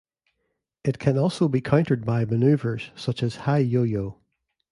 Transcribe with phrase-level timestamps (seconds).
[0.83, 4.17] It can also be countered by maneuvers such as high yo-yo.